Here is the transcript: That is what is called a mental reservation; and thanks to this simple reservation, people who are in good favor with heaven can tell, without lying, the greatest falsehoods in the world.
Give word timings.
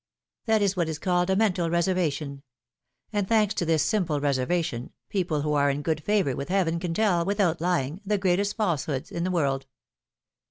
That 0.47 0.63
is 0.63 0.75
what 0.75 0.89
is 0.89 0.97
called 0.97 1.29
a 1.29 1.35
mental 1.35 1.69
reservation; 1.69 2.41
and 3.13 3.27
thanks 3.29 3.53
to 3.53 3.65
this 3.65 3.83
simple 3.83 4.19
reservation, 4.19 4.93
people 5.09 5.43
who 5.43 5.53
are 5.53 5.69
in 5.69 5.83
good 5.83 6.01
favor 6.03 6.35
with 6.35 6.49
heaven 6.49 6.79
can 6.79 6.95
tell, 6.95 7.23
without 7.23 7.61
lying, 7.61 8.01
the 8.03 8.17
greatest 8.17 8.57
falsehoods 8.57 9.11
in 9.11 9.23
the 9.23 9.29
world. 9.29 9.67